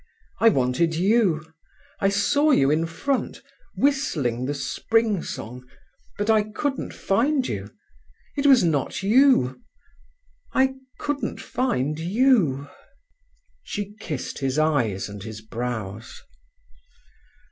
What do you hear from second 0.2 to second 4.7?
I wanted you—I saw you in front, whistling the